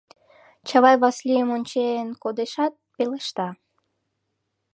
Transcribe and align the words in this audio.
Чавай 0.67 0.95
Васлийым 1.01 1.49
онче-ен 1.55 2.09
кодешат, 2.21 2.73
пелешта: 2.95 3.47